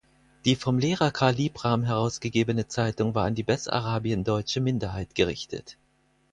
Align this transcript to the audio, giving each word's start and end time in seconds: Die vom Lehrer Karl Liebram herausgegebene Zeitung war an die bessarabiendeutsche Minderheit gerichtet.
Die 0.45 0.55
vom 0.55 0.79
Lehrer 0.79 1.11
Karl 1.11 1.35
Liebram 1.35 1.83
herausgegebene 1.83 2.67
Zeitung 2.67 3.13
war 3.13 3.25
an 3.27 3.35
die 3.35 3.43
bessarabiendeutsche 3.43 4.59
Minderheit 4.59 5.13
gerichtet. 5.13 5.77